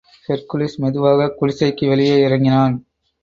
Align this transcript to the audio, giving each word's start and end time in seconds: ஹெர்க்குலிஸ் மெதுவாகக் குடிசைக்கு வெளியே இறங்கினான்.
ஹெர்க்குலிஸ் 0.27 0.77
மெதுவாகக் 0.77 1.35
குடிசைக்கு 1.41 1.87
வெளியே 1.87 2.17
இறங்கினான். 2.23 2.75